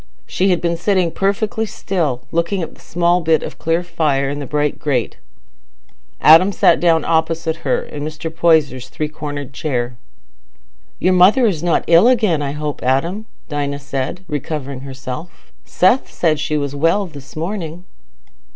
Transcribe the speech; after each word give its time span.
She 0.25 0.49
had 0.49 0.61
been 0.61 0.77
sitting 0.77 1.11
perfectly 1.11 1.67
still, 1.67 2.23
looking 2.31 2.63
at 2.63 2.73
the 2.73 2.81
small 2.81 3.21
bit 3.21 3.43
of 3.43 3.59
clear 3.59 3.83
fire 3.83 4.31
in 4.31 4.39
the 4.39 4.47
bright 4.47 4.79
grate. 4.79 5.17
Adam 6.19 6.51
sat 6.51 6.79
down 6.79 7.05
opposite 7.05 7.57
her, 7.57 7.83
in 7.83 8.03
Mr. 8.03 8.35
Poyser's 8.35 8.89
three 8.89 9.09
cornered 9.09 9.53
chair. 9.53 9.97
"Your 10.97 11.13
mother 11.13 11.45
is 11.45 11.61
not 11.61 11.83
ill 11.85 12.07
again, 12.07 12.41
I 12.41 12.53
hope, 12.53 12.81
Adam?" 12.81 13.27
Dinah 13.47 13.77
said, 13.77 14.25
recovering 14.27 14.79
herself. 14.79 15.51
"Seth 15.65 16.11
said 16.11 16.39
she 16.39 16.57
was 16.57 16.73
well 16.75 17.05
this 17.05 17.35
morning." 17.35 17.83